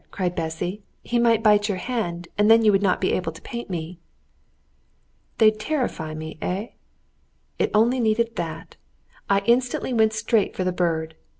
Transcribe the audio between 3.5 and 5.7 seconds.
me." They'd